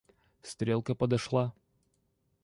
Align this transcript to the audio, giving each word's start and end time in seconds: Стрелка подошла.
Стрелка 0.41 0.95
подошла. 0.95 1.53